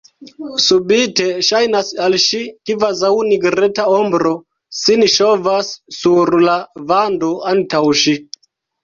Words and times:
Subite 0.67 1.25
ŝajnas 1.47 1.91
al 2.05 2.15
ŝi, 2.23 2.39
kvazaŭ 2.69 3.11
nigreta 3.27 3.85
ombro 3.97 4.31
sin 4.79 5.05
ŝovas 5.17 5.71
sur 5.99 6.33
la 6.47 6.57
vando 6.93 7.31
antaŭ 7.53 7.83
ŝi. 8.03 8.17